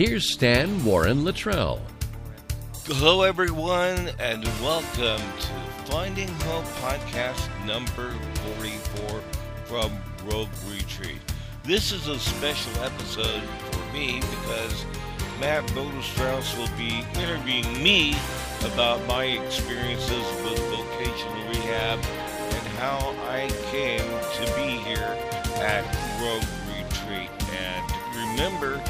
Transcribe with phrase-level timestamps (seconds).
[0.00, 1.78] Here's Stan Warren Littrell.
[2.86, 8.10] Hello, everyone, and welcome to Finding Hope podcast number
[8.56, 9.20] 44
[9.66, 9.92] from
[10.24, 11.18] Rogue Retreat.
[11.64, 14.86] This is a special episode for me because
[15.38, 18.16] Matt Bodestrauss will be interviewing me
[18.72, 25.14] about my experiences with vocational rehab and how I came to be here
[25.60, 25.84] at
[26.22, 27.28] Rogue Retreat.
[27.52, 28.82] And remember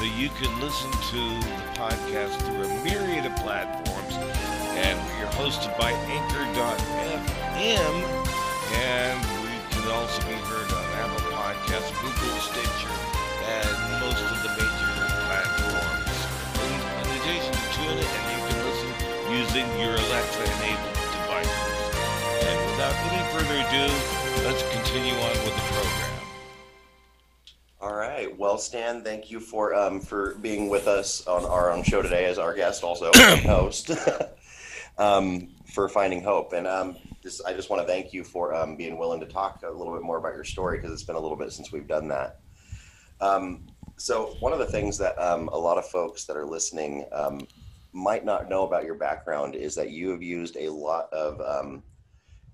[0.00, 4.16] that you can listen to the podcast through a myriad of platforms.
[4.80, 7.20] And we are hosted by Anchor.fm.
[8.80, 12.96] And we can also be heard on Apple Podcasts, Google, Stitcher,
[13.44, 13.68] and
[14.00, 14.88] most of the major
[15.28, 16.16] platforms.
[16.64, 18.90] In addition to TuneIn, and you can listen
[19.36, 21.76] using your Alexa-enabled devices.
[22.48, 23.84] And without any further ado,
[24.48, 26.19] let's continue on with the program.
[27.82, 28.36] All right.
[28.36, 32.26] Well, Stan, thank you for um, for being with us on our own show today
[32.26, 33.90] as our guest, also host,
[34.98, 36.52] um, for Finding Hope.
[36.52, 39.62] And um, just, I just want to thank you for um, being willing to talk
[39.62, 41.88] a little bit more about your story because it's been a little bit since we've
[41.88, 42.40] done that.
[43.18, 47.06] Um, so, one of the things that um, a lot of folks that are listening
[47.12, 47.46] um,
[47.94, 51.82] might not know about your background is that you have used a lot of um,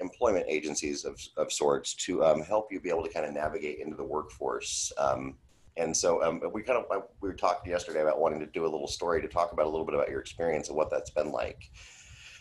[0.00, 3.78] employment agencies of, of sorts to um, help you be able to kind of navigate
[3.78, 4.92] into the workforce.
[4.98, 5.36] Um,
[5.76, 8.68] and so um, we kind of we were talking yesterday about wanting to do a
[8.68, 11.32] little story to talk about a little bit about your experience and what that's been
[11.32, 11.70] like.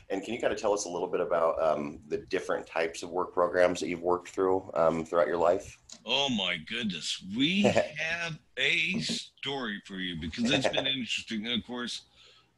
[0.10, 3.02] And can you kind of tell us a little bit about um, the different types
[3.02, 5.78] of work programs that you've worked through um, throughout your life?
[6.06, 11.48] Oh my goodness, we have a story for you because it's been interesting.
[11.48, 12.04] Of course,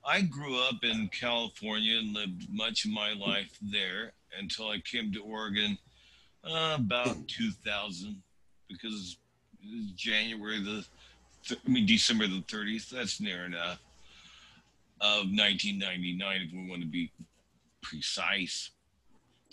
[0.06, 5.12] I grew up in California and lived much of my life there until I came
[5.14, 5.78] to Oregon
[6.44, 8.22] uh, about 2000
[8.70, 9.18] because
[9.64, 10.86] it was January the,
[11.46, 12.90] th- I mean December the 30th.
[12.90, 13.80] That's near enough
[15.02, 17.12] of 1999 if we want to be
[17.82, 18.72] precise.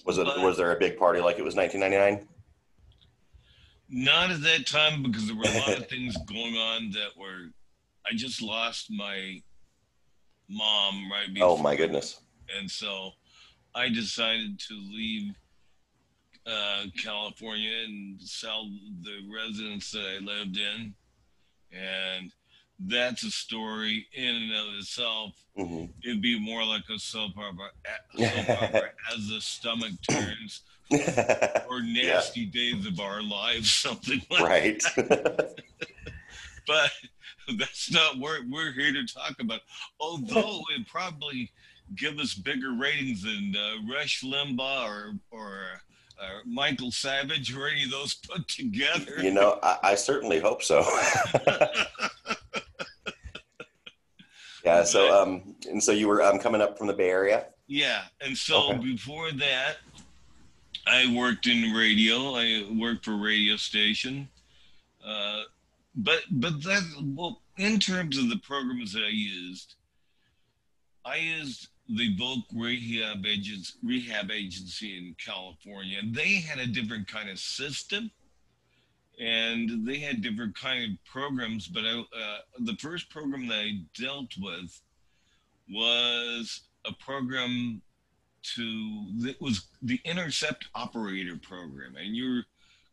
[0.05, 2.29] Was it But- was there a big party like it was 1999?
[3.91, 7.51] Not at that time because there were a lot of things going on that were.
[8.11, 9.41] I just lost my
[10.49, 12.21] mom right before, Oh my goodness!
[12.59, 13.13] and so
[13.75, 15.35] I decided to leave
[16.47, 18.71] uh, California and sell
[19.03, 20.95] the residence that I lived in,
[21.73, 22.31] and
[22.79, 25.33] that's a story in and of itself.
[25.57, 27.71] hmm It'd be more like a soap opera,
[28.17, 30.63] soap opera as the stomach turns,
[31.69, 34.83] or nasty days of our lives, something like right.
[36.67, 36.91] but
[37.59, 39.61] that's not what we're here to talk about.
[39.99, 41.51] Although it probably
[41.97, 45.63] give us bigger ratings than uh, Rush Limbaugh or or
[46.21, 49.17] uh, Michael Savage or any of those put together.
[49.23, 50.85] you know, I, I certainly hope so.
[54.65, 54.85] yeah.
[54.85, 57.47] So, um, and so you were um, coming up from the Bay Area.
[57.67, 58.79] yeah, and so Okay.
[58.79, 59.77] before that,
[60.87, 62.35] I worked in radio.
[62.35, 64.29] I worked for a radio station.
[65.07, 65.43] Uh,
[65.97, 66.83] but but that
[67.15, 69.75] well, in terms of the programs that I used,
[71.05, 75.99] I used the Voc Rehab Agency, Rehab Agency in California.
[76.01, 78.11] And they had a different kind of system,
[79.21, 81.69] and they had different kind of programs.
[81.69, 84.81] But I, uh, the first program that I dealt with
[85.71, 87.83] was a program
[88.55, 92.45] to that was the Intercept Operator Program, and you're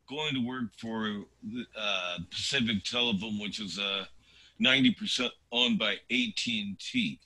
[0.10, 1.24] going to work for
[1.78, 4.06] uh, Pacific Telephone, which is uh,
[4.62, 7.20] 90% owned by AT&T.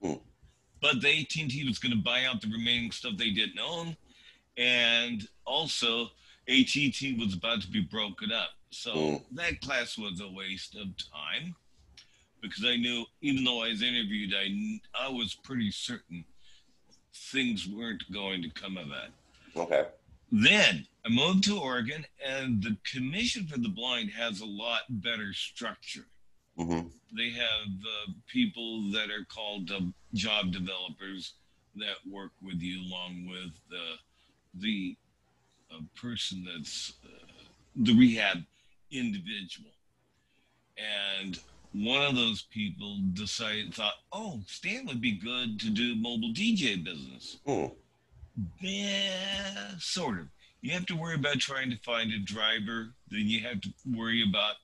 [0.00, 3.96] But the AT&T was going to buy out the remaining stuff they didn't own,
[4.56, 6.04] and also
[6.48, 8.50] AT&T was about to be broken up.
[8.70, 9.34] So Hmm.
[9.36, 11.56] that class was a waste of time
[12.40, 16.24] because I knew, even though I was interviewed, I I was pretty certain
[17.32, 19.10] things weren't going to come of that.
[19.56, 19.86] Okay.
[20.30, 25.32] Then I moved to Oregon, and the Commission for the Blind has a lot better
[25.32, 26.06] structure.
[26.58, 26.80] Hmm
[27.16, 29.80] They have uh, people that are called uh,
[30.14, 31.34] job developers
[31.76, 33.96] that work with you, along with uh,
[34.54, 34.96] the
[35.72, 37.08] uh, person that's uh,
[37.76, 38.38] the rehab
[38.90, 39.70] individual.
[41.14, 41.38] And
[41.72, 46.82] one of those people decided, thought, oh, Stan would be good to do mobile DJ
[46.82, 47.38] business.
[47.46, 47.66] Hmm.
[48.60, 50.26] Yeah, sort of.
[50.60, 52.88] You have to worry about trying to find a driver.
[53.10, 54.54] Then you have to worry about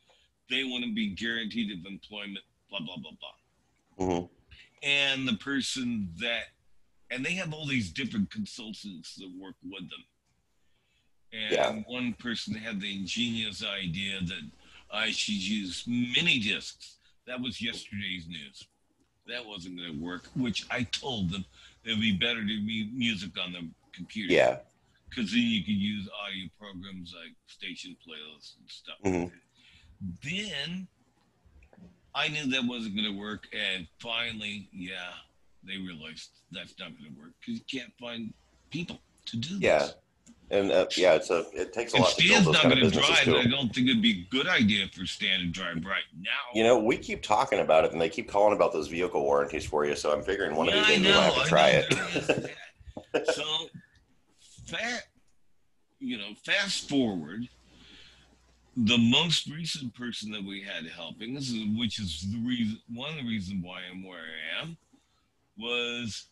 [0.51, 2.45] they want to be guaranteed of employment.
[2.71, 4.07] Blah blah blah blah.
[4.19, 4.27] hmm
[4.83, 6.45] And the person that,
[7.11, 10.05] and they have all these different consultants that work with them.
[11.33, 11.83] And Yeah.
[11.87, 14.51] one person had the ingenious idea that
[14.91, 16.97] I should use mini discs
[17.27, 18.65] that was yesterday's news.
[19.27, 21.45] That wasn't going to work, which I told them
[21.85, 24.33] it would be better to be music on the computer.
[24.35, 24.59] Yeah.
[25.09, 28.99] Because then you could use audio programs like station playlists and stuff.
[29.03, 29.33] Mhm.
[30.23, 30.87] Then
[32.15, 33.47] I knew that wasn't going to work.
[33.53, 35.13] And finally, yeah,
[35.67, 38.33] they realized that's not going to work because you can't find
[38.71, 39.61] people to do this.
[39.61, 39.79] Yeah.
[39.79, 39.95] this.
[40.51, 42.63] And uh, yeah, it's a it takes a If lot to build Stan's those not
[42.65, 43.37] going to drive, too.
[43.37, 46.31] I don't think it'd be a good idea for Stan to drive right now.
[46.55, 49.65] You know, we keep talking about it, and they keep calling about those vehicle warranties
[49.65, 49.97] for you.
[49.97, 51.69] So I'm figuring one of Yeah, these I days we might have to I try
[51.71, 51.91] it.
[51.91, 52.27] there is
[53.15, 53.27] that.
[53.35, 53.45] so,
[54.67, 55.03] fat,
[55.99, 57.49] you know, fast forward.
[58.77, 63.17] The most recent person that we had helping us, which is the reason, one of
[63.19, 64.77] the reasons why I'm where I am,
[65.57, 66.27] was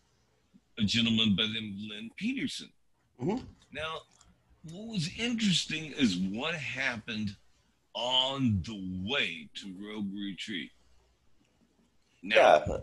[0.78, 2.72] a gentleman by the name of Lynn Peterson.
[3.20, 3.46] Mhm.
[3.72, 4.00] Now,
[4.64, 7.36] what was interesting is what happened
[7.94, 10.72] on the way to Rogue Retreat.
[12.22, 12.78] Now, Yeah.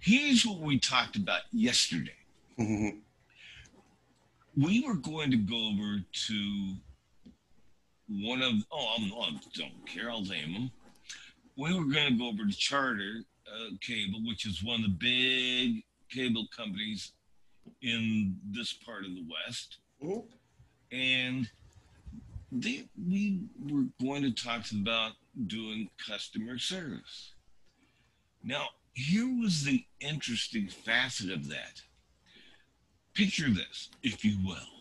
[0.00, 2.16] here's what we talked about yesterday.
[4.56, 6.76] We were going to go over to
[8.10, 10.70] one of oh I'm, I don't care I'll name them.
[11.56, 14.96] We were going to go over to Charter uh, Cable, which is one of the
[14.98, 17.12] big cable companies
[17.82, 20.24] in this part of the West, Mhm.
[20.92, 21.50] and
[22.50, 25.12] they we were going to talk about
[25.46, 27.32] doing customer service.
[28.42, 31.82] Now, here was the interesting facet of that.
[33.14, 34.79] Picture this, if you will.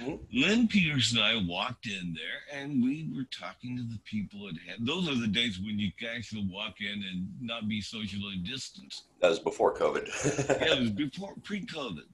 [0.00, 0.20] Mhm.
[0.32, 4.56] Lynn Peters and I walked in there and we were talking to the people at
[4.66, 4.86] hand.
[4.86, 9.04] Those are the days when you can actually walk in and not be socially distanced.
[9.20, 10.08] That was before COVID.
[10.60, 12.06] Yeah, it was before pre COVID.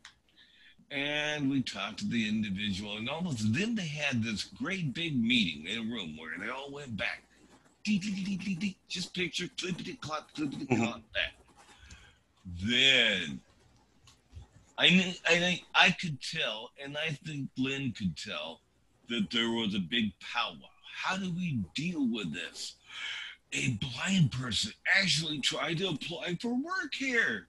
[0.91, 5.67] And we talked to the individual, and almost then they had this great big meeting
[5.67, 7.25] in a room where they all went back.
[7.83, 8.77] Dee, dee, dee.
[8.89, 11.35] Just picture clippity clop, clippity clop back.
[12.63, 13.41] Then
[14.79, 18.61] I knew, I think I could tell, and I think Lynn could tell
[19.09, 20.69] that there was a big powwow.
[20.95, 22.75] How do we deal with this?
[23.53, 27.47] A blind person actually tried to apply for work here.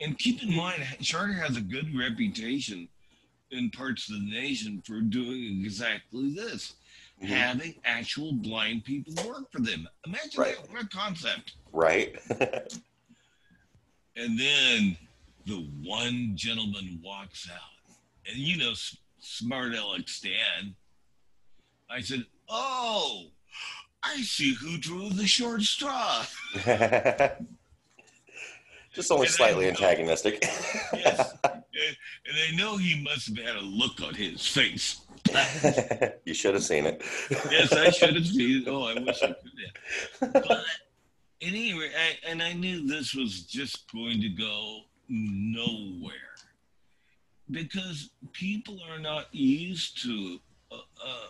[0.00, 2.88] And keep in mind, Charter has a good reputation
[3.52, 6.74] in parts of the nation for doing exactly this
[7.22, 7.28] Mhm.
[7.28, 9.86] having actual blind people work for them.
[10.06, 10.56] Imagine Right.
[10.56, 10.70] that.
[10.72, 11.52] What a concept.
[11.72, 12.16] right.
[14.16, 14.98] And then
[15.46, 17.60] the one gentleman walks out.
[18.28, 18.72] And you know,
[19.18, 20.74] smart Alex Stan.
[21.90, 23.26] I said, Oh,
[24.02, 26.24] I see who drew the short straw.
[28.94, 30.38] Just only And slightly know- antagonistic.
[30.92, 31.34] Yes.
[31.44, 31.62] and
[32.26, 35.00] and I know he must have had a look on his face.
[36.24, 37.02] you should have seen it.
[37.50, 38.68] yes, I should have seen it.
[38.68, 39.52] Oh, I wish I could
[40.20, 40.32] have.
[40.32, 40.64] But
[41.40, 44.80] anyway, I, and I knew this was just going to go
[45.12, 46.14] nowhere.
[47.50, 51.26] Because people are not used to, uh, uh,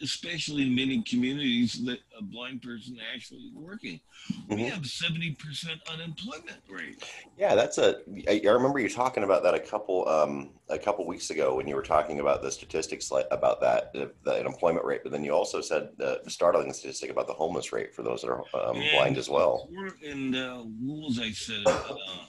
[0.00, 4.00] especially in many communities, that a blind person actually working.
[4.48, 4.70] We Mhm.
[4.70, 7.02] have seventy percent unemployment rate.
[7.38, 8.00] Yeah, that's a.
[8.28, 11.74] I remember you talking about that a couple um, a couple weeks ago when you
[11.74, 15.32] were talking about the statistics like, about that the, the unemployment rate, but then you
[15.32, 18.90] also said the startling statistic about the homeless rate for those that are um, And
[18.90, 19.68] blind as well.
[20.04, 21.66] And uh, what was I said?
[21.66, 22.24] Uh,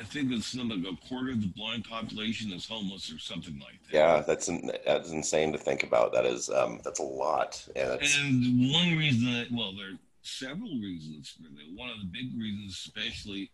[0.00, 3.58] I think it's something like a quarter of the blind population is homeless or something
[3.58, 3.94] like that.
[3.96, 4.50] Yeah, that's
[4.86, 6.12] that's insane to think about.
[6.12, 10.70] That is um, that's a lot, and And one reason that, well, there are several
[10.80, 11.76] reasons for that.
[11.78, 13.50] One of the big reasons, especially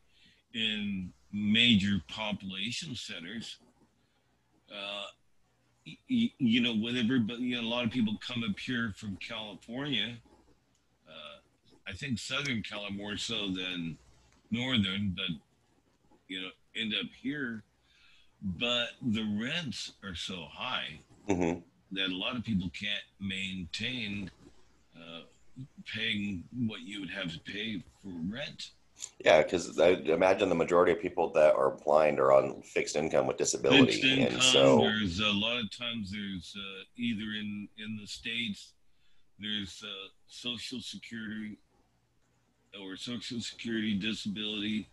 [0.55, 3.59] in major population centers,
[4.71, 5.05] uh,
[5.87, 8.93] y- y- you know, with everybody, you know, a lot of people come up here
[8.97, 10.17] from California.
[11.09, 11.39] Uh,
[11.87, 13.99] I think Southern California more so than
[14.51, 15.31] Northern, but,
[16.29, 17.65] you know, end up here.
[18.43, 21.63] But the rents are so high mhm.
[21.93, 24.31] That a lot of people can't maintain
[24.97, 25.21] uh,
[25.95, 28.71] paying what you would have to pay for rent.
[29.25, 33.27] yeah, because I imagine the majority of people that are blind are on fixed income
[33.27, 34.35] with disability, Fixed income.
[34.35, 38.75] and so There's a lot of times there's uh, either in in the states
[39.41, 41.59] there's uh, social security
[42.81, 44.89] or social security disability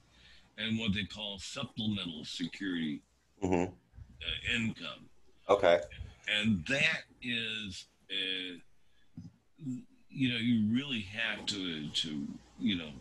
[0.58, 3.02] and what they call supplemental security
[3.44, 3.68] mhm.
[3.68, 5.10] uh, income.
[5.50, 5.80] okay,
[6.28, 8.58] and that is uh,
[10.10, 12.28] you know you really have to to
[12.60, 12.92] you know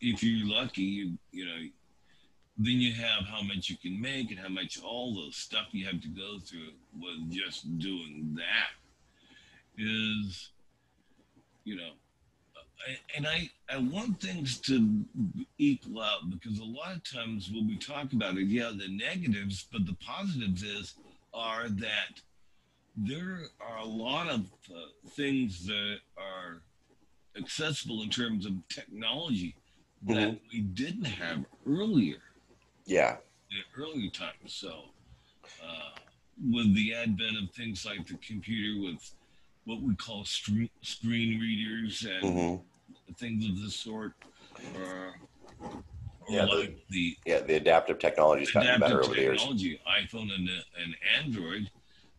[0.00, 1.68] if you're lucky you you know
[2.58, 5.86] then you have how much you can make and how much all the stuff you
[5.86, 8.72] have to go through with just doing that
[9.78, 10.50] is
[11.64, 11.90] you know
[13.14, 15.04] and I, I want things to
[15.58, 19.66] equal out because a lot of times when we talk about it, yeah, the negatives,
[19.70, 20.94] but the positives is
[21.34, 22.20] are that
[23.06, 24.40] there are a lot of
[24.70, 24.78] uh,
[25.10, 26.62] things that are
[27.36, 29.54] accessible in terms of technology
[30.06, 30.36] that mm-hmm.
[30.52, 32.18] we didn't have earlier.
[32.84, 33.16] Yeah.
[33.50, 34.52] In earlier times.
[34.52, 34.84] So,
[35.62, 35.98] uh,
[36.50, 39.12] with the advent of things like the computer with
[39.64, 40.70] what we call screen
[41.40, 43.12] readers and mm-hmm.
[43.14, 44.12] things of this sort,
[44.76, 45.14] or,
[45.62, 45.74] or
[46.28, 49.38] yeah, like the, the, yeah the adaptive technology's gotten better over the years.
[49.38, 50.48] Technology, iPhone and,
[50.82, 51.70] and Android,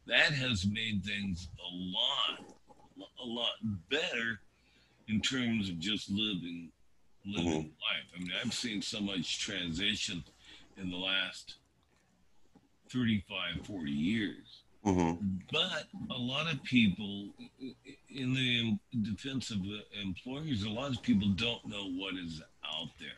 [0.08, 2.56] that has made things a lot
[3.24, 3.54] a lot
[3.90, 4.42] better
[5.08, 6.72] in terms of just living
[7.26, 7.58] living mm-hmm.
[7.58, 8.08] life.
[8.16, 10.24] I mean, I've seen so much transition
[10.78, 11.56] in the last
[12.92, 14.64] 35, 40 years.
[14.86, 15.26] Mm-hmm.
[15.52, 17.28] But a lot of people,
[18.10, 19.60] in the defense of
[20.02, 23.10] employers, a lot of people don't know what is out there.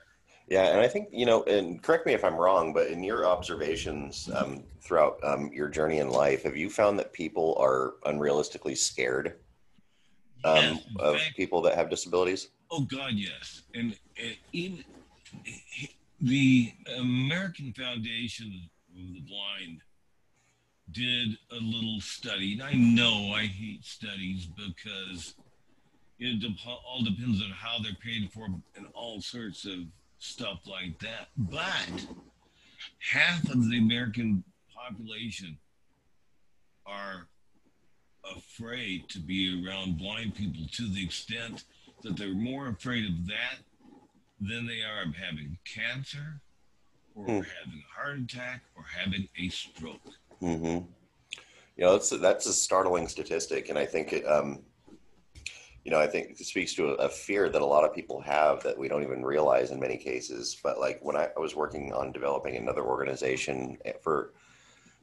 [0.54, 3.26] Yeah, and I think you know, and correct me if I'm wrong, but in your
[3.26, 8.78] observations um, throughout um, your journey in life, have you found that people are unrealistically
[8.78, 9.40] scared
[10.46, 12.50] um, yes, of fact, people that have disabilities?
[12.70, 14.84] Oh God, yes, and, and in
[16.22, 19.82] the American Foundation of the Blind
[20.92, 25.34] did a little study, and I know I hate studies because
[26.20, 26.46] it
[26.88, 28.46] all depends on how they're paid for
[28.76, 29.80] and all sorts of
[30.24, 31.28] stuff like that.
[31.38, 32.06] But
[33.12, 35.58] half of the American population
[36.86, 37.28] are
[38.36, 41.66] afraid to be around blind people to the extent
[42.04, 43.58] that they're more afraid of that
[44.40, 46.42] than they are of having cancer
[47.16, 47.32] or hmm.
[47.32, 50.00] having a heart attack or having a stroke.
[50.42, 50.86] Mm-hmm.
[51.76, 54.60] You know, that's that's a startling statistic, and I think it, um,
[55.84, 58.22] you know, I think it speaks to a, a, fear that a lot of people
[58.22, 60.58] have that we don't even realize in many cases.
[60.64, 64.34] But like when I, I was working on developing another organization for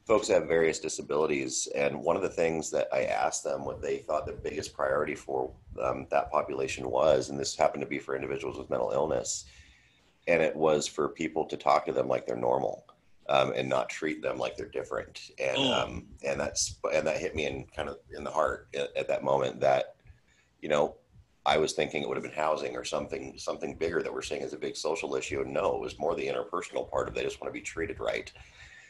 [0.07, 3.83] folks that have various disabilities, and one of the things that I asked them what
[3.83, 7.99] they thought the biggest priority for um, that population was, and this happened to be
[7.99, 9.45] for individuals with mental illness,
[10.27, 12.87] and it was for people to talk to them like they're normal
[13.29, 15.31] um, and not treat them like they're different.
[15.39, 15.73] And oh.
[15.73, 19.09] um, and that's and that hit me in kind of in the heart at, at,
[19.09, 19.61] that moment.
[19.61, 19.95] That
[20.61, 20.97] you know,
[21.47, 24.43] I was thinking it would have been housing or something something bigger that we're seeing
[24.43, 25.41] as a big social issue.
[25.41, 27.99] And no, it was more the interpersonal part of they just want to be treated
[28.01, 28.33] right.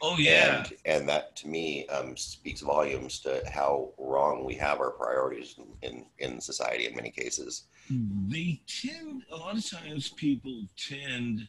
[0.02, 4.80] Oh yeah, and, and that to me um, speaks volumes to how wrong we have
[4.80, 7.64] our priorities in, in, in society in many cases.
[8.28, 11.48] They tend a lot of times people tend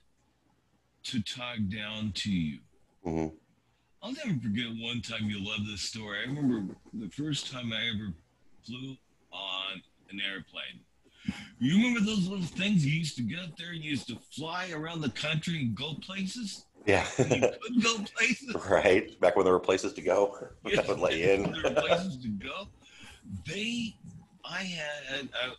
[1.04, 2.60] to talk down to you
[3.06, 3.36] Mm-hmm.
[4.04, 5.30] I'll never forget one time.
[5.30, 6.20] You love this story.
[6.20, 8.14] I remember the first time I ever
[8.66, 8.96] flew
[9.32, 10.82] on an airplane.
[11.60, 13.74] You remember those little things you used to get up there?
[13.74, 16.66] You used to fly around the country and go places.
[16.86, 18.56] Yeah, you could go places.
[18.70, 20.82] Right back when there were places to go, yeah.
[20.88, 21.52] would let you in.
[21.52, 22.68] there were places to go.
[23.48, 23.96] They,
[24.44, 25.54] I had, I,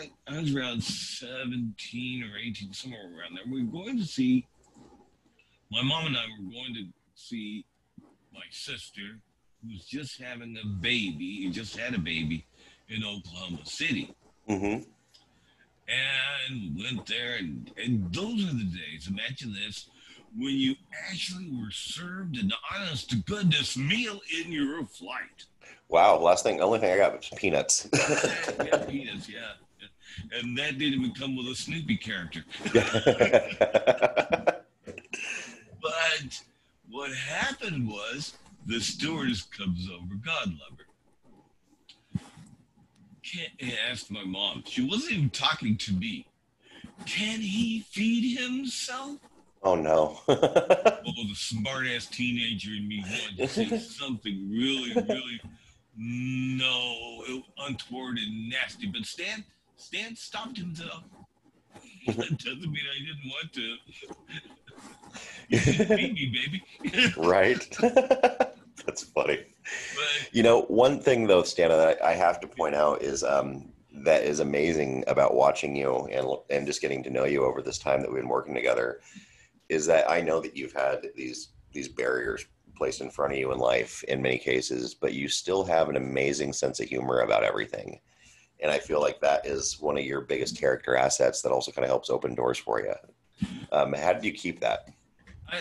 [0.00, 3.44] I, I was around seventeen or eighteen, somewhere around there.
[3.50, 4.48] We were going to see
[5.70, 7.64] my mom and I were going to see
[8.32, 9.20] my sister,
[9.62, 12.46] who's just having a baby, he just had a baby
[12.88, 14.14] in Oklahoma City.
[14.48, 14.82] Mm-hmm.
[15.90, 19.08] And went there, and, and those are the days.
[19.08, 19.88] Imagine this
[20.36, 20.74] when you
[21.08, 25.46] actually were served an honest to goodness meal in your flight.
[25.88, 27.88] Wow, last thing, only thing I got was peanuts.
[27.94, 29.52] yeah, peanuts, yeah.
[30.32, 32.44] And that didn't even come with a Snoopy character.
[35.80, 36.40] But
[36.90, 40.84] what happened was the stewardess comes over, God love her.
[43.32, 44.62] Can't ask my mom.
[44.66, 46.26] She wasn't even talking to me.
[47.06, 49.18] Can he feed himself?
[49.62, 50.20] Oh no.
[50.26, 55.40] well, the smart ass teenager in me wanted to say something really, really
[55.96, 58.86] no untoward and nasty.
[58.86, 59.44] But Stan
[59.76, 61.02] Stan stopped himself.
[62.06, 63.76] that doesn't mean I didn't want to.
[65.96, 66.62] me, baby.
[67.16, 67.78] right.
[68.88, 69.44] That's funny.
[69.94, 73.68] But, you know, one thing though, Stana, that I have to point out is um,
[73.92, 77.76] that is amazing about watching you and and just getting to know you over this
[77.76, 79.00] time that we've been working together
[79.68, 83.52] is that I know that you've had these these barriers placed in front of you
[83.52, 87.44] in life in many cases, but you still have an amazing sense of humor about
[87.44, 88.00] everything.
[88.60, 91.84] And I feel like that is one of your biggest character assets that also kind
[91.84, 92.94] of helps open doors for you.
[93.70, 94.88] Um, how did you keep that?
[95.46, 95.58] I,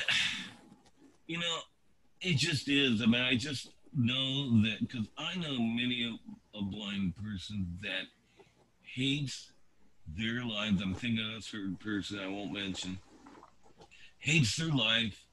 [1.28, 1.60] you know,
[2.28, 3.02] it just is.
[3.02, 8.08] I mean, I just know that because I know many a, a blind person that
[8.82, 9.52] hates
[10.18, 10.82] their lives.
[10.82, 12.98] I'm thinking of a certain person I won't mention.
[14.20, 15.24] Hates their life.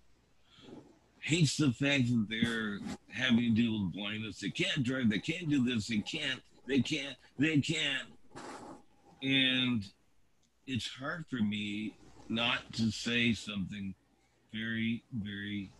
[1.19, 4.39] Hates the fact that they're having to deal with blindness.
[4.39, 5.11] They can't drive.
[5.11, 5.89] They can't do this.
[5.89, 6.41] They can't.
[6.69, 7.17] They can't.
[7.39, 8.09] They can't.
[9.23, 9.85] And
[10.67, 11.97] it's hard for me
[12.29, 13.95] not to say something
[14.53, 15.73] very, very,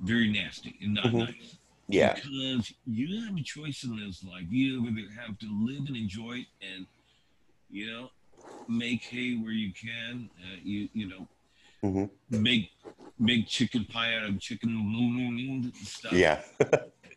[0.00, 1.28] very nasty and not Mhm.
[1.28, 1.58] nice.
[1.88, 2.14] Yeah.
[2.14, 4.46] Because you have a choice in this life.
[4.50, 6.86] You either have to live and enjoy it and,
[7.70, 8.10] you know,
[8.68, 10.30] make hay where you can.
[10.42, 11.28] Uh, you, you know,
[11.82, 12.10] Mhm.
[12.30, 12.72] make
[13.18, 16.12] make chicken pie out of chicken stuff.
[16.12, 16.42] Yeah.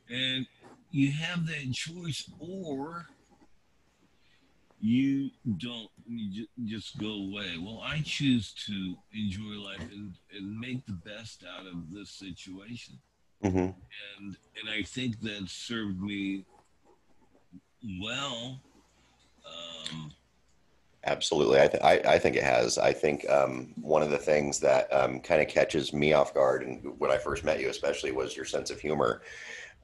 [0.10, 0.48] And
[0.92, 3.08] you have that choice, or
[4.80, 7.58] you don't, you ju- just go away.
[7.62, 13.00] Well, I choose to enjoy life and, and make the best out of this situation.
[13.42, 16.46] hmm And, and I think that served me
[18.02, 18.60] well.
[19.46, 20.12] Um,
[21.06, 21.62] Absolutely.
[21.62, 22.78] I, th- I, I think it has.
[22.78, 26.62] I think um, one of the things that um, kind of catches me off guard,
[26.64, 29.22] and when I first met you, especially, was your sense of humor.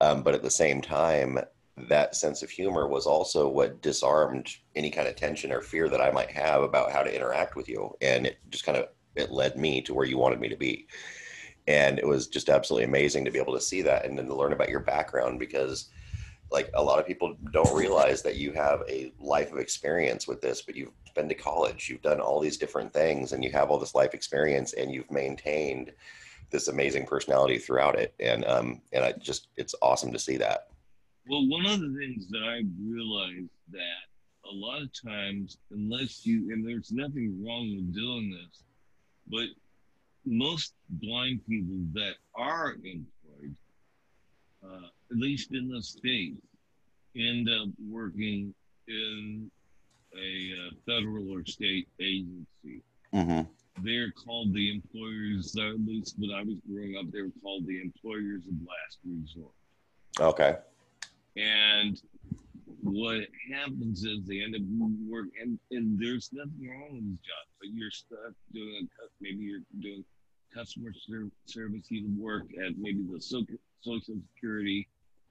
[0.01, 1.39] Um, but at the same time,
[1.77, 6.01] that sense of humor was also what disarmed any kind of tension or fear that
[6.01, 7.93] I might have about how to interact with you.
[8.01, 10.87] And it just kind of it led me to where you wanted me to be.
[11.67, 14.35] And it was just absolutely amazing to be able to see that and then to
[14.35, 15.89] learn about your background because
[16.51, 20.41] like a lot of people don't realize that you have a life of experience with
[20.41, 23.71] this, but you've been to college, you've done all these different things, and you have
[23.71, 25.91] all this life experience, and you've maintained
[26.51, 28.13] this amazing personality throughout it.
[28.19, 30.67] And um, and I just it's awesome to see that.
[31.27, 34.05] Well, one of the things that I realized that
[34.49, 38.63] a lot of times, unless you, and there's nothing wrong with doing this,
[39.27, 39.47] but
[40.25, 43.55] most blind people that are employed,
[44.63, 46.41] uh, at least in the States,
[47.15, 48.53] end up working
[48.87, 49.49] in
[50.15, 52.83] a uh, federal or state agency.
[53.13, 53.41] Mm-hmm.
[53.83, 57.81] They're called the employers, at least when I was growing up, they were called the
[57.81, 59.53] employers of last resort.
[60.19, 60.57] Okay.
[61.37, 61.99] And
[62.81, 63.21] what
[63.53, 64.61] happens is they end up
[65.09, 69.43] work, and, and there's nothing wrong with this job, but you're stuck doing a, maybe
[69.43, 70.03] you're doing
[70.53, 73.43] customer ser- service, you work at maybe the so-
[73.81, 74.87] social security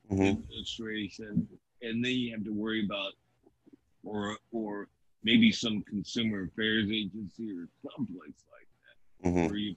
[0.09, 1.49] hmm administration,
[1.83, 3.13] and then you have to worry about,
[4.05, 4.89] or or
[5.23, 9.75] maybe some consumer affairs agency or someplace like that hmm where you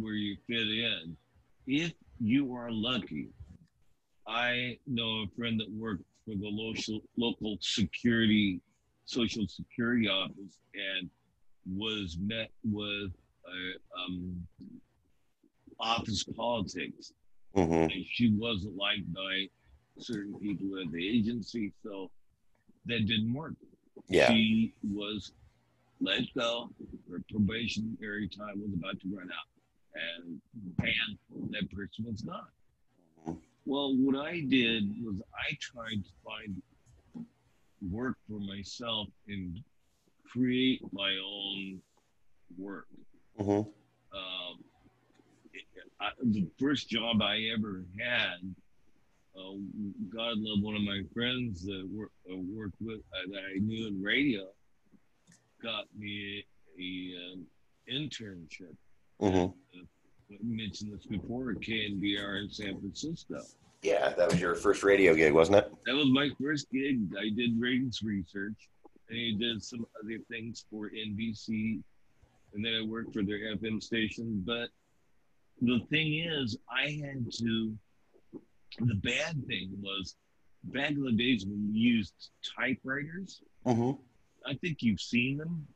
[0.00, 1.16] where you fit in.
[1.66, 3.28] If you are lucky,
[4.28, 8.60] I know a friend that worked for the local local security
[9.06, 11.08] social security office and
[11.74, 13.10] was met with
[13.46, 14.46] uh, um,
[15.80, 17.12] office politics.
[17.54, 19.46] hmm And she wasn't liked by
[19.98, 22.10] certain people at the agency, so
[22.86, 23.54] that didn't work
[24.08, 24.28] Yeah.
[24.28, 25.32] she was
[26.00, 26.70] let go.
[27.10, 29.48] Her probationary time was about to run out,
[29.94, 30.40] and
[30.76, 31.18] bam,
[31.50, 32.46] that person was gone.
[33.68, 36.62] Well, what I did was I tried to find
[37.90, 39.60] work for myself and
[40.24, 41.82] create my own
[42.56, 42.86] work.
[43.36, 44.64] hmm Um,
[46.00, 48.38] I, the first job I ever had,
[49.36, 49.52] uh,
[50.16, 53.86] God love one of my friends that work, uh, worked with uh, that I knew
[53.86, 54.46] in radio,
[55.62, 56.42] got me
[56.78, 57.46] a, a um,
[57.92, 58.74] internship.
[59.20, 59.84] hmm I
[60.42, 63.40] mentioned this before, at KNBR in San Francisco.
[63.82, 65.72] Yeah, that was your first radio gig, wasn't it?
[65.86, 67.00] That was my first gig.
[67.18, 68.68] I did ratings research,
[69.08, 71.80] and I did some other things for NBC,
[72.54, 74.42] and then I worked for their FM station.
[74.44, 74.68] But
[75.60, 77.76] the thing is, I had to.
[78.80, 80.16] The bad thing was,
[80.64, 83.40] back in the days when we used typewriters.
[83.64, 83.92] hmm
[84.46, 85.66] I think you've seen them.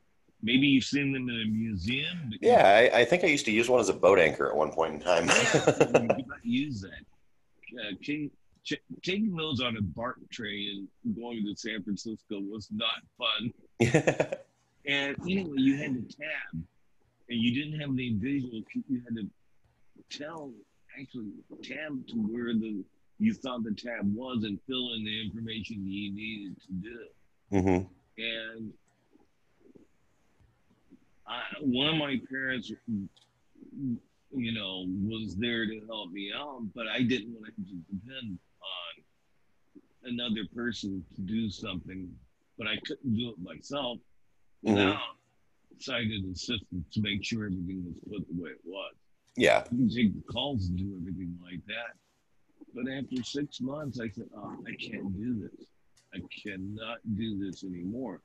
[0.42, 2.32] Maybe you've seen them in a museum.
[2.40, 4.72] Yeah, I, I think I used to use one as a boat anchor at one
[4.72, 5.24] point in time.
[5.80, 7.78] you do not use that.
[7.78, 8.30] Uh, king,
[8.64, 14.32] ch- taking those on a BART train and going to San Francisco was not fun.
[14.84, 16.64] And anyway, you had to tab, and
[17.28, 18.62] you didn't have any visual.
[18.88, 20.52] You had to tell,
[21.00, 21.30] actually,
[21.62, 22.82] tab to where the
[23.18, 26.98] you thought the tab was and fill in the information you needed to do.
[27.50, 27.86] hmm
[28.18, 28.72] And
[31.26, 32.72] I, one of my parents,
[34.34, 40.10] you know, was there to help me out, but I didn't want to depend on
[40.10, 42.08] another person to do something,
[42.58, 43.98] but I couldn't do it myself
[44.64, 44.74] Mhm.
[44.74, 45.16] without
[45.78, 48.94] sighted assistance to make sure everything was put the way it was.
[49.36, 49.64] Yeah.
[49.70, 51.96] You can take the calls and do everything like that.
[52.74, 55.66] But after six months, I said, oh, I can't do this.
[56.14, 58.22] I cannot do this anymore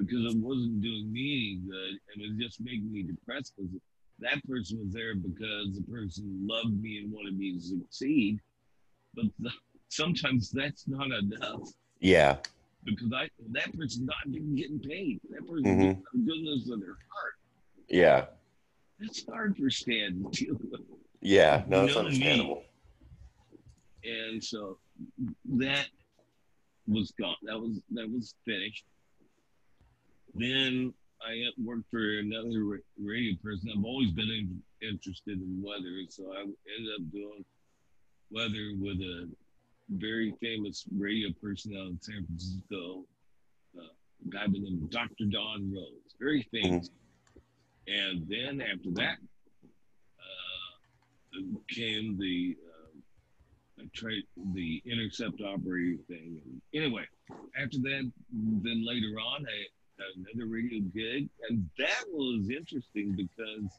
[0.00, 3.72] because it wasn't doing me any good and it was just making me depressed because
[4.20, 8.38] that person was there because the person loved me and wanted me to succeed.
[9.14, 9.50] But the,
[9.88, 11.68] sometimes that's not enough
[12.00, 12.36] Yeah.
[12.84, 15.20] because I that person's not even getting paid.
[15.30, 15.80] That person's mm-hmm.
[15.82, 17.34] doing the goodness of their heart.
[17.88, 18.26] Yeah.
[19.00, 20.80] That's hard for Stan to deal with.
[21.22, 21.64] Yeah.
[21.68, 22.06] No, You it's know me.
[22.08, 22.62] understandable.
[24.04, 24.78] and so
[25.58, 25.86] that
[26.86, 27.36] was gone.
[27.44, 28.84] That was that was finished.
[30.34, 33.70] Then I worked for another radio person.
[33.76, 37.44] I've always been in, interested in weather, so I ended up doing
[38.30, 39.28] weather with a
[39.90, 43.04] very famous radio person out in San Francisco,
[43.76, 45.24] uh, a guy by the name of Dr.
[45.30, 46.90] Don Rose, very famous.
[47.88, 49.16] And then after that,
[50.18, 54.10] uh, came the uh,
[54.54, 56.40] the intercept operator thing.
[56.74, 57.04] Anyway,
[57.60, 59.64] after that, then later on, I
[60.16, 63.70] another radio gig, and that was interesting because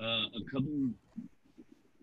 [0.00, 0.90] uh, a couple,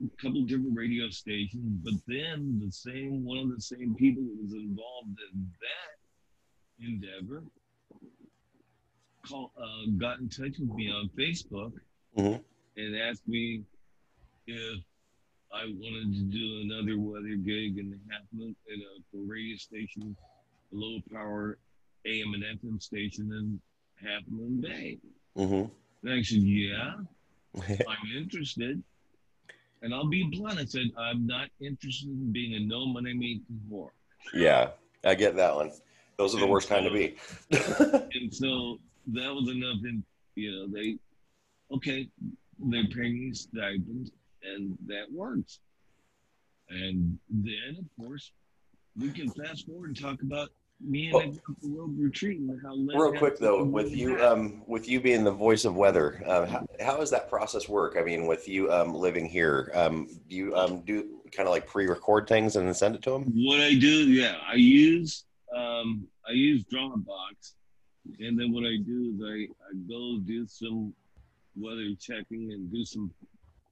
[0.03, 4.37] a couple different radio stations, but then the same one of the same people that
[4.41, 7.43] was involved in that endeavor
[9.27, 11.73] call, uh, got in touch with me on Facebook
[12.17, 12.43] Mhm.
[12.77, 13.63] and asked me
[14.47, 14.83] if
[15.53, 20.15] I wanted to do another weather gig in the Half Moon in a radio station,
[20.71, 21.59] a low power
[22.05, 23.61] AM and FM station in
[24.07, 24.97] Half Moon Bay.
[25.35, 25.65] hmm
[26.03, 26.93] And I said, Yeah,
[27.57, 28.81] I'm interested.
[29.83, 30.59] And I'll be blunt.
[30.59, 33.89] I said, I'm not interested in being a no money making whore.
[34.33, 34.69] yeah.
[35.03, 35.71] I get that one.
[36.17, 37.15] Those are the And worst kind to be.
[38.13, 39.77] And so that was enough.
[39.83, 40.03] And,
[40.35, 40.97] you know, they,
[41.75, 42.07] okay,
[42.59, 44.11] they're paying me stipends,
[44.43, 45.59] and that works.
[46.69, 48.31] And then, of course,
[48.95, 50.49] we can fast forward and talk about
[50.83, 54.63] me and Well- the Grandpa Road retreat and how Real quick though, with you, um,
[54.67, 57.95] with you being the voice of weather, uh, how, how does that process work?
[57.97, 61.67] I mean, with you um, living here, um, do you um, do kind of like
[61.67, 63.23] pre-record things and then send it to them?
[63.33, 67.53] What I do, yeah, I use um, I use Dropbox,
[68.19, 70.93] and then what I do is I, I go do some
[71.55, 73.11] weather checking and do some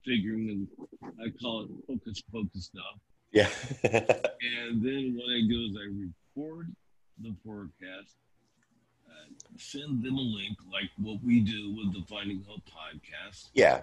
[0.06, 0.68] figuring,
[1.02, 3.00] and I call it focus focus stuff.
[3.32, 3.50] Yeah.
[4.70, 5.88] And then what I do is I
[6.36, 6.74] record
[7.22, 8.16] the forecast,
[9.08, 13.82] uh, send them a link like what we do with the Finding Hope podcast, yeah.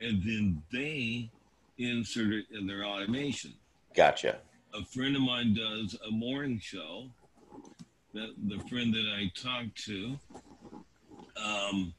[0.00, 1.30] and then they
[1.78, 3.52] insert it in their automation
[3.94, 4.38] Gotcha.
[4.74, 7.06] a friend of mine does a morning show.
[8.12, 10.16] That the friend that I talked to,
[11.36, 11.92] um,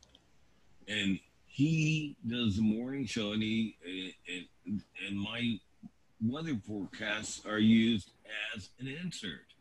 [0.88, 3.75] and he does the morning show, and he
[4.65, 5.59] and, and my
[6.21, 8.11] weather forecasts are used
[8.55, 9.54] as an insert.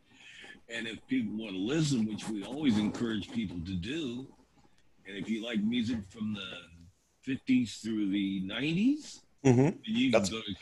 [0.68, 4.26] And if people want to listen, which we always encourage people to do,
[5.06, 6.58] and if you like music from the
[7.36, 10.54] 50s through the 90s, hmm you can That's- go to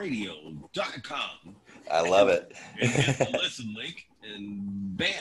[0.00, 1.56] khmbradio.com
[1.90, 2.52] I love it.
[2.80, 5.12] and the listen link, and bam,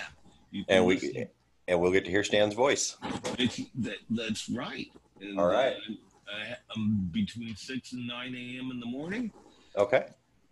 [0.67, 1.27] And we listen.
[1.67, 2.97] and we'll get to hear Stan's voice.
[3.37, 4.87] It's, that, that's right.
[5.21, 5.75] And, All right.
[5.75, 5.93] uh,
[6.31, 8.71] I, I'm between 6 and 9 a.m.
[8.71, 9.31] in the morning
[9.75, 10.05] Okay.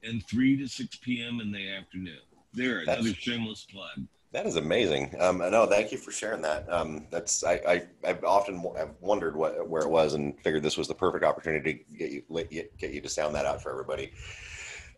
[0.04, 1.40] and 3 to 6 p.m.
[1.42, 2.20] in the afternoon.
[2.58, 4.08] There, That's- another shameless plug.
[4.34, 5.16] That is amazing.
[5.20, 6.72] Um, no, thank you for sharing that.
[6.72, 10.64] Um, that's I, I I've often w- I've wondered what where it was and figured
[10.64, 13.64] this was the perfect opportunity to get you let get you to sound that out
[13.64, 14.12] for everybody.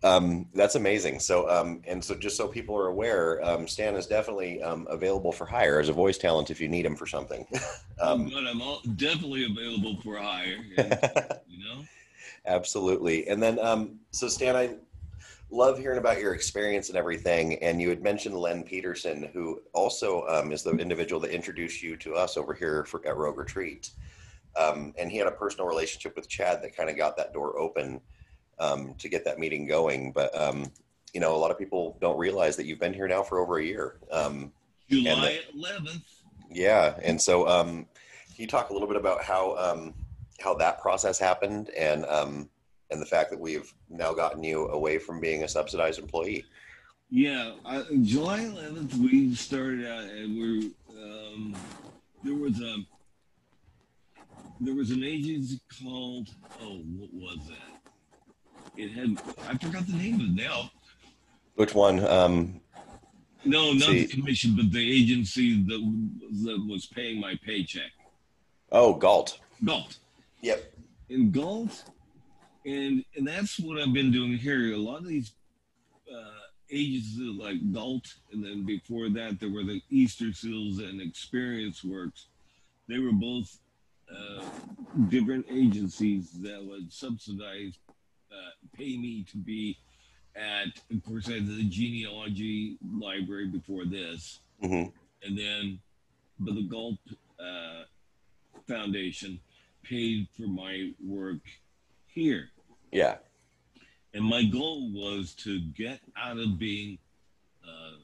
[0.04, 1.20] Um, that's amazing.
[1.20, 5.32] So um, and so just so people are aware, um, Stan is definitely um, available
[5.32, 7.46] for hire as a voice talent if you need him for something.
[8.02, 10.58] um, but I'm all, definitely available for hire.
[10.76, 10.98] and,
[11.48, 11.84] you know?
[12.46, 13.28] Absolutely.
[13.28, 14.76] And then, um, so Stan, I
[15.52, 17.56] love hearing about your experience and everything.
[17.64, 21.98] And you had mentioned Len Peterson, who also um, is the individual that introduced you
[21.98, 23.92] to us over here for, at Rogue Retreat.
[24.56, 27.58] Um, and he had a personal relationship with Chad that kind of got that door
[27.60, 28.02] open
[28.60, 30.12] um, to get that meeting going.
[30.12, 30.72] But, um,
[31.14, 33.58] you know, a lot of people don't realize that you've been here now for over
[33.58, 34.00] a year.
[34.12, 34.52] Um,
[34.90, 36.02] July 11th.
[36.52, 37.86] yeah, and so um,
[38.28, 39.94] can you talk a little bit about how um,
[40.40, 42.50] how that process happened and um,
[42.92, 46.46] and the fact that we've now gotten you away from being a subsidized employee?
[47.10, 50.70] Yeah, I, July 11th, we started out and we're,
[51.04, 51.56] um,
[52.24, 52.78] there was a,
[54.60, 56.30] there was an agency called,
[56.62, 58.78] oh, what was that?
[58.78, 60.72] It had, I forgot the name of it now.
[61.56, 62.06] Which one?
[62.06, 62.62] Um,
[63.46, 64.06] No, not See.
[64.06, 66.04] the commission, but the agency that,
[66.44, 67.92] that was paying my paycheck.
[68.72, 69.40] oh, Galt.
[69.64, 69.98] Galt.
[70.42, 70.74] Yep.
[71.10, 71.84] in Galt,
[72.70, 74.74] and and that's what I've been doing here.
[74.74, 75.32] A lot of these
[76.12, 81.84] uh, agencies like Galt, and then before that there were the Easter Seals and Experience
[81.84, 82.28] Works.
[82.88, 83.58] They were both
[84.12, 84.44] uh,
[85.10, 87.78] different agencies that would subsidize,
[88.32, 89.78] uh, pay me to be
[90.36, 94.86] at, of course, I had the genealogy library before this, hmm
[95.22, 95.80] and then,
[96.40, 96.98] but the Galt
[97.40, 97.84] uh,
[98.68, 99.40] Foundation
[99.84, 101.42] paid for my work
[102.08, 102.50] here.
[102.92, 103.18] Yeah.
[104.14, 106.98] And my goal was to get out of being
[107.64, 107.98] uh,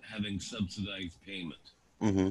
[0.00, 1.72] having subsidized payment.
[2.00, 2.30] hmm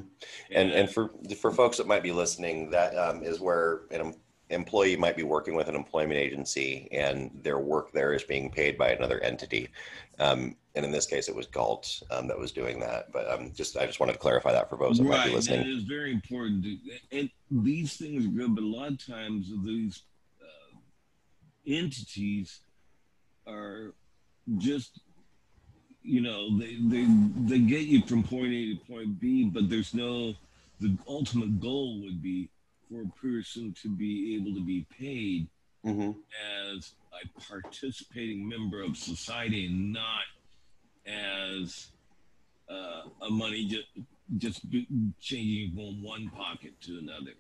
[0.52, 4.15] And and for for folks that might be listening, that um, is where an
[4.50, 8.78] employee might be working with an employment agency, and their work there is being paid
[8.78, 9.69] by another entity.
[10.17, 13.12] Um, and in this case, it was Galt um, that was doing that.
[13.12, 15.62] But um, just I just wanted to clarify that for those that might be listening.
[15.62, 16.63] It is very important.
[16.63, 16.78] To,
[17.12, 20.04] and these things are good, but a lot of times these
[21.69, 22.62] entities
[23.47, 23.93] are
[24.58, 25.01] just,
[26.01, 27.05] you know, they, they
[27.45, 30.34] they get you from point A to point B, but there's no.
[30.82, 32.49] The ultimate goal would be
[32.89, 35.49] for a person to be able to be paid
[35.84, 36.12] hmm
[36.73, 40.23] as a participating member of society and not
[41.05, 41.88] as
[42.69, 43.88] uh, a money just
[44.38, 44.62] just
[45.19, 47.34] changing from one pocket to another.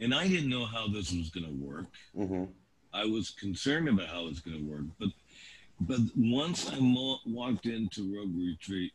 [0.00, 1.86] And I didn't know how this was going to work.
[2.14, 2.44] hmm
[2.90, 5.10] I was concerned about how it was going to work, but
[5.80, 8.92] but once I mo- walked into Rogue Retreat,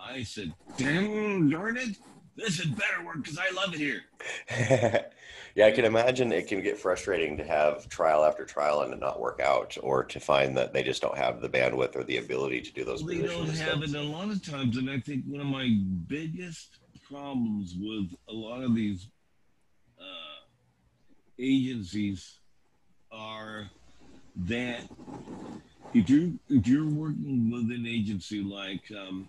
[0.00, 1.96] I said, "Damn, darn it,
[2.34, 4.02] this had better work because I love it here."
[5.54, 9.00] yeah, I can imagine it can get frustrating to have trial after trial and it
[9.00, 12.16] not work out, or to find that they just don't have the bandwidth or the
[12.16, 15.24] ability to do those They don't have it a lot of times, and I think
[15.26, 19.08] one of my biggest problems with a lot of these
[21.40, 22.38] agencies
[23.10, 23.70] are
[24.36, 24.82] that
[25.92, 29.28] if you if you're working with an agency like um,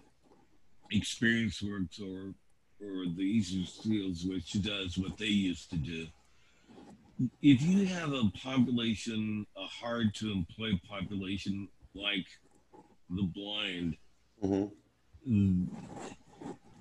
[0.92, 2.34] Experience Works or
[2.82, 6.08] or the Easter Seals, which does what they used to do,
[7.42, 12.28] if you have a population, a hard to employ population like
[13.10, 13.98] the blind,
[14.42, 14.66] hmm
[15.28, 15.68] mm,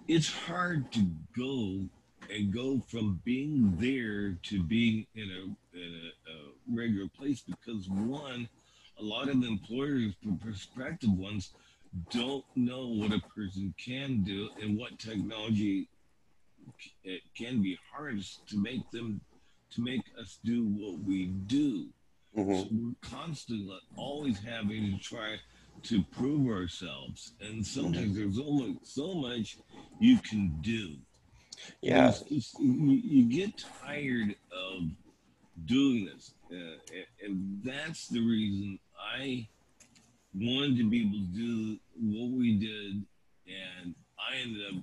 [0.08, 1.88] it's hard to go
[2.32, 7.88] and go from being there to being in a, in a, a regular place because
[7.88, 8.48] one,
[8.98, 11.52] a lot of employers, prospective ones,
[12.10, 15.88] don't know what a person can do and what technology
[17.02, 19.20] it can be harnessed to make them
[19.72, 21.86] to make us do what we do.
[22.34, 25.36] hmm So we're constantly always having to try
[25.84, 29.56] to prove ourselves, and sometimes there's only so much
[30.00, 30.96] you can do.
[31.80, 32.08] Yeah.
[32.08, 34.90] It's- it's- you, you get tired of
[35.66, 39.48] doing this, uh, a- and that's the reason I
[40.34, 43.04] wanted to be able to do what we did,
[43.46, 44.82] and I ended up.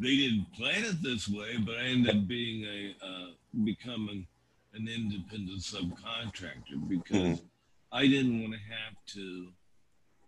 [0.00, 3.30] They didn't plan it this way, but I ended up being a uh,
[3.64, 4.26] becoming
[4.74, 7.40] an independent subcontractor because
[7.90, 9.52] I didn't want to have to.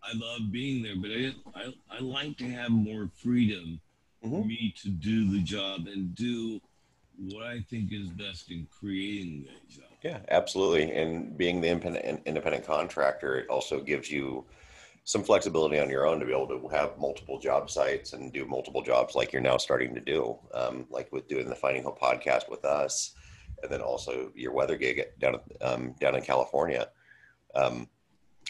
[0.03, 3.81] I love being there, but I I I like to have more freedom
[4.25, 4.47] Mhm.
[4.47, 6.61] me to do the job and do
[7.17, 9.91] what I think is best in creating that job.
[10.03, 10.93] Yeah, absolutely.
[10.93, 14.47] And being the independent independent contractor, it also gives you
[15.05, 18.45] some flexibility on your own to be able to have multiple job sites and do
[18.45, 22.01] multiple jobs like you're now starting to do, um, like with doing the Finding Hope
[22.01, 23.15] podcast with us,
[23.63, 26.89] and then also your weather gig down um, down in California.
[27.55, 27.89] Um,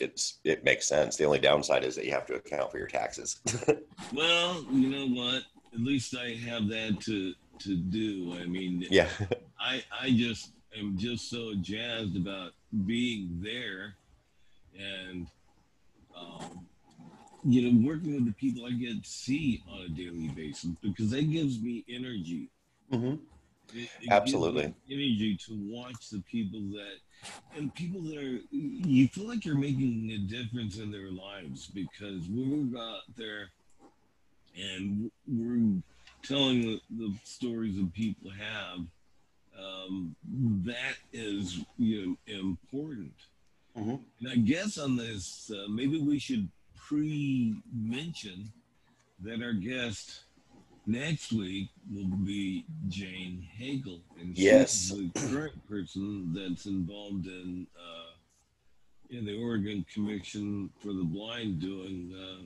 [0.01, 1.17] it's it makes sense.
[1.17, 3.41] The only downside is that you have to account for your taxes.
[4.13, 5.45] Well, you know what?
[5.73, 8.35] At least I have that to to do.
[8.41, 9.09] I mean, yeah,
[9.61, 12.53] I I just am just so jazzed about
[12.87, 13.95] being there,
[14.79, 15.27] and
[16.17, 16.67] um,
[17.45, 21.11] you know, working with the people I get to see on a daily basis because
[21.11, 22.49] that gives me energy.
[22.91, 23.15] hmm
[23.73, 24.75] It- it Absolutely.
[24.91, 26.97] energy to watch the people that
[27.57, 32.27] and people that are you feel like you're making a difference in their lives because
[32.29, 33.51] when we go out there
[34.57, 35.81] and we're
[36.23, 38.79] telling the, the stories that people have
[39.59, 40.15] um,
[40.65, 43.13] that is you know important
[43.77, 44.01] Mhm.
[44.21, 46.49] and i guess on this uh, maybe we should
[46.89, 48.53] pre-mention
[49.23, 50.25] that our guest
[50.87, 54.89] next week will be Jane Hagel, and Yes.
[54.89, 58.13] she's the current person that's involved in uh,
[59.11, 62.43] in the Oregon Commission for the Blind, doing uh,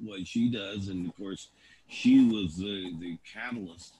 [0.00, 1.48] what she does, and of course,
[1.88, 3.94] she was the the catalyst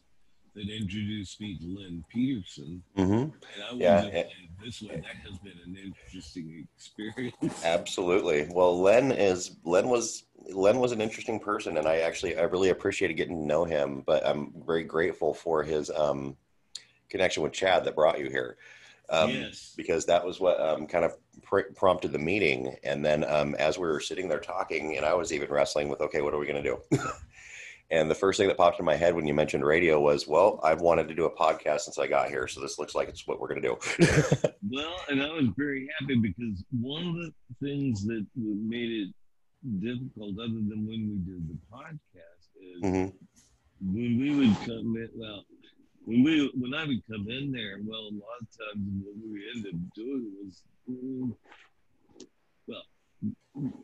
[0.54, 2.82] that introduced me to Len Peterson.
[2.96, 3.12] Mm-hmm.
[3.12, 3.32] And
[3.70, 4.28] I Yeah, just and- it
[4.64, 7.36] this way, that has been an interesting experience.
[7.64, 8.48] Absolutely.
[8.50, 12.70] Well, Len is Len was Len was an interesting person, and I actually I really
[12.70, 14.02] appreciated getting to know him.
[14.06, 16.36] But I'm very grateful for his um,
[17.08, 18.56] connection with Chad that brought you here.
[19.10, 19.72] Um, yes.
[19.76, 22.76] because that was what um, kind of pr- prompted the meeting.
[22.84, 26.00] And then um, as we were sitting there talking, and I was even wrestling with,
[26.02, 26.98] okay, what are we going to do?
[27.90, 30.60] and the first thing that popped in my head when you mentioned radio was, well,
[30.62, 33.26] I've wanted to do a podcast since I got here, so this looks like it's
[33.26, 34.48] what we're going to do.
[34.70, 37.32] Well, and I was very happy because one of the
[37.66, 39.14] things that made it
[39.80, 43.12] difficult, other than when we did the podcast, is Mhm.
[43.80, 45.08] when we would come in.
[45.14, 45.44] Well,
[46.08, 49.44] when we when I would come in there, well, a lot of times what we
[49.54, 51.36] ended up doing was, mm,
[52.66, 53.74] well,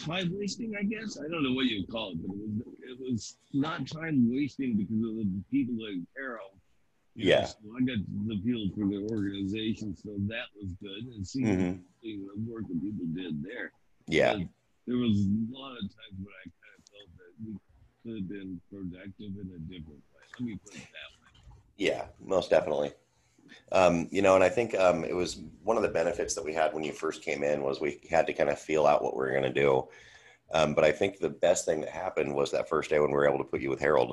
[0.00, 0.72] time wasting.
[0.78, 3.86] I guess I don't know what you call it, but it was it was not
[3.86, 6.48] time wasting because of the people like Carol.
[7.14, 7.44] Know, Yeah.
[7.44, 11.12] so I got the feel for the organization, so that was good.
[11.14, 11.84] And seeing, Mhm.
[12.00, 13.72] seeing the work that people did there.
[14.08, 14.44] Yeah.
[14.86, 17.52] There was a lot of times when I kind of felt that we
[18.04, 20.24] could have been productive in a different way.
[20.38, 21.15] Let me put it that way.
[21.76, 22.92] Yeah, most definitely.
[23.72, 26.54] Um, you know, and I think um, it was one of the benefits that we
[26.54, 29.14] had when you first came in was we had to kind of feel out what
[29.14, 29.88] we were going to do.
[30.52, 33.16] Um, but I think the best thing that happened was that first day when we
[33.16, 34.12] were able to put you with Harold.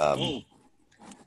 [0.00, 0.40] Um, oh,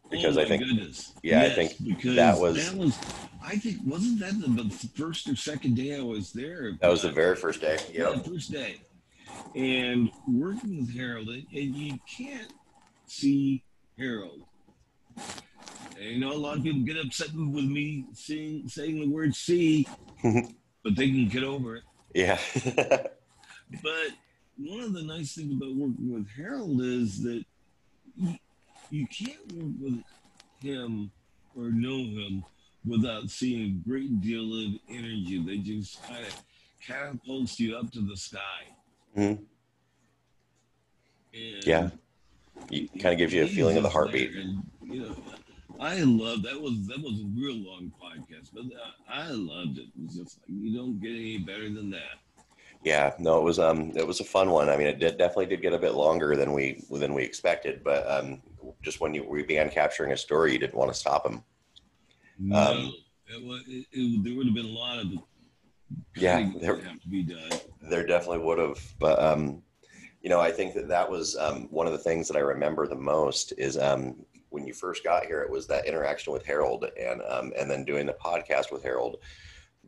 [0.10, 1.14] because oh I my think- goodness.
[1.22, 2.98] yeah, I think because that was- that was.
[3.44, 6.72] I think wasn't that the, first or second day I was there?
[6.82, 7.78] that was the very first day.
[7.94, 8.16] Yeah, Yeah.
[8.18, 8.78] the first day.
[9.54, 12.52] And working with Harold, and you can't
[13.06, 13.64] see
[14.00, 14.42] Harold.
[15.96, 19.34] And you know, a lot of people get upset with me saying saying the word
[19.36, 19.88] "see,"
[20.24, 21.84] but they can get over it.
[22.14, 22.40] Yeah.
[23.82, 24.12] But
[24.58, 27.44] one of the nice things about working with Harold is that
[28.16, 28.36] you,
[28.92, 30.04] you can't work with
[30.62, 31.10] him
[31.58, 32.44] or know him
[32.86, 36.44] without seeing a great deal of energy that just kind of
[36.86, 38.40] catapults you up to the sky.
[39.18, 39.40] Mhm.
[41.34, 41.90] Yeah.
[42.70, 44.36] You kind of gives you a feeling of the heartbeat.
[44.36, 45.16] and, you know,
[45.80, 48.64] I love that was that was a real long podcast, but
[49.10, 49.88] I, I loved it.
[49.88, 52.20] It was just like you don't get any better than that.
[52.84, 54.70] Yeah, no, it was um, it was a fun one.
[54.70, 57.84] I mean, it did definitely did get a bit longer than we than we expected,
[57.84, 58.42] but um,
[58.82, 61.44] just when you we began capturing a story, you didn't want to stop him.
[62.40, 62.94] No, Um,
[63.28, 65.08] it, wa- it, it, there would have been a lot of
[66.16, 67.50] Yeah, there- would have to be done.
[67.90, 69.62] There definitely would have, but um,
[70.22, 72.88] you know, I think that that was um, one of the things that I remember
[72.88, 74.16] the most is um,
[74.56, 75.42] when you first got here.
[75.42, 79.18] It was that interaction with Harold, and um, and then doing the podcast with Harold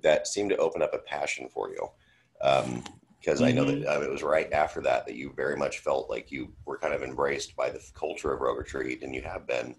[0.04, 1.90] that seemed to open up a passion for you.
[3.20, 6.10] Because I know that um, it was right after that that you very much felt
[6.10, 9.48] like you were kind of embraced by the culture of Rogue Retreat, and you have
[9.48, 9.76] been.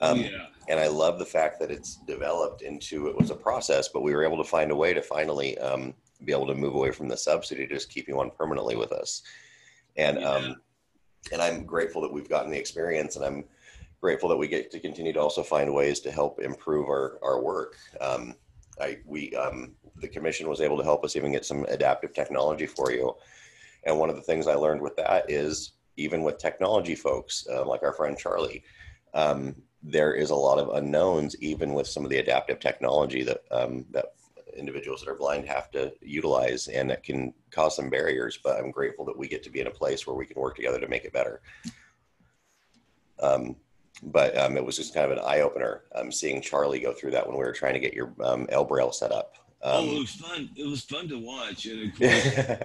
[0.00, 3.88] Um, yeah, and I love the fact that it's developed into it was a process,
[3.88, 6.74] but we were able to find a way to finally um, be able to move
[6.74, 9.22] away from the subsidy to just keep you on permanently with us.
[9.96, 10.30] And Yeah.
[10.30, 10.56] um,
[11.32, 13.44] and I'm grateful that we've gotten the experience, and I'm
[14.04, 17.40] grateful that we get to continue to also find ways to help improve our our
[17.40, 17.76] work.
[18.02, 18.34] Um,
[18.78, 22.66] I we um, the commission was able to help us even get some adaptive technology
[22.66, 23.16] for you,
[23.84, 27.64] and one of the things I learned with that is even with technology folks uh,
[27.64, 28.62] like our friend Charlie.
[29.14, 33.40] Um, there is a lot of unknowns, even with some of the adaptive technology that
[33.50, 34.12] um, that
[34.54, 38.38] individuals that are blind have to utilize, and it can cause some barriers.
[38.44, 40.56] But I'm grateful that we get to be in a place where we can work
[40.56, 41.40] together to make it better.
[43.20, 43.56] Um,
[44.04, 47.12] but um, it was just kind of an eye opener um, seeing Charlie go through
[47.12, 49.34] that when we were trying to get your um, L Braille set up.
[49.62, 50.50] oh, it Um, was fun.
[50.56, 52.58] It was fun to watch, and of course,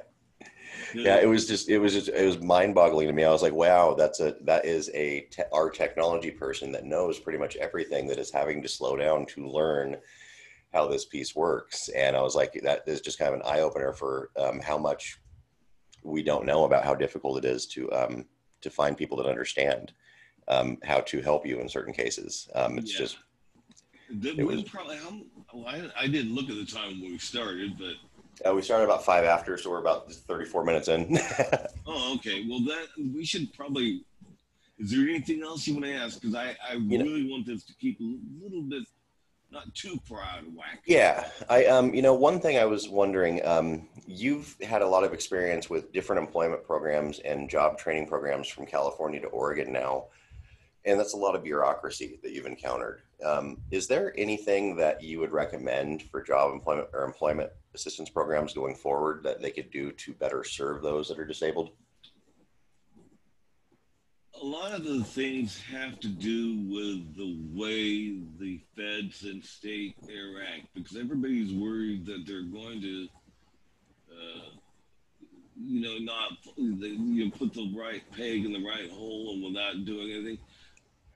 [0.96, 3.24] yeah, it was just it was just it was mind boggling to me.
[3.24, 7.20] I was like, wow, that's a that is a te- our technology person that knows
[7.20, 9.98] pretty much everything that is having to slow down to learn
[10.74, 11.90] how this piece works.
[11.90, 14.78] And I was like, that is just kind of an eye opener for um, how
[14.78, 15.20] much
[16.04, 18.26] we don't know about how difficult it is to um,
[18.62, 19.94] to find people that understand
[20.50, 22.50] um, how to help you in certain cases.
[22.56, 23.00] Um, it's Yeah.
[23.00, 23.18] just
[24.38, 24.98] It was- probably.
[25.54, 28.86] Well, I, I didn't look at the time when we started, but uh, we started
[28.86, 31.18] about five after, so we're about 34 minutes in.
[31.88, 32.46] oh, okay.
[32.48, 34.04] Well, that we should probably.
[34.78, 36.22] Is there anything else you want to ask?
[36.22, 38.84] Because I, I You know- really want this to keep a little bit,
[39.52, 40.82] not too far out of whack.
[40.86, 45.04] Yeah, I um, you know, one thing I was wondering, um, you've had a lot
[45.04, 50.06] of experience with different employment programs and job training programs from California to Oregon now,
[50.90, 53.02] and that's a lot of bureaucracy that you've encountered.
[53.24, 58.54] Um, is there anything that you would recommend for job employment or employment assistance programs
[58.54, 61.72] going forward that they could do to better serve those that are disabled?
[64.42, 69.96] a lot of the things have to do with the way the feds and state
[70.04, 73.08] interact because everybody's worried that they're going to,
[74.10, 74.50] uh,
[75.58, 79.84] you know, not you know, put the right peg in the right hole and without
[79.84, 80.38] doing anything.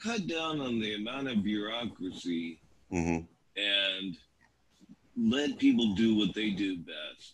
[0.04, 2.60] Cut down on the amount of bureaucracy
[2.92, 3.26] Mm-hmm.
[3.60, 4.18] and
[5.18, 7.32] let people do what they do best.